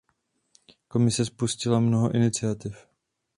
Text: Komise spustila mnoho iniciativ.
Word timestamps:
Komise 0.87 1.25
spustila 1.25 1.79
mnoho 1.79 2.09
iniciativ. 2.13 2.87